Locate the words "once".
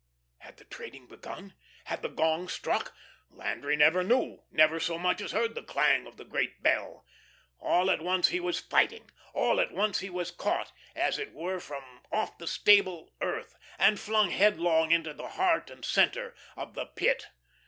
8.01-8.29, 9.71-9.99